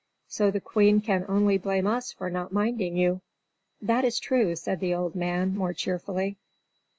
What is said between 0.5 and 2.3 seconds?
Queen can only blame us for